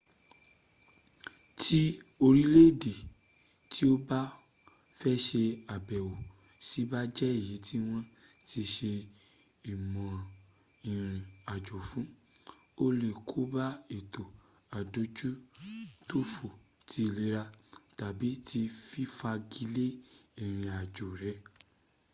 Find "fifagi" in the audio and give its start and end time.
18.89-19.65